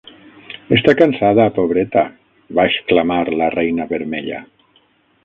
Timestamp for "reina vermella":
3.57-4.41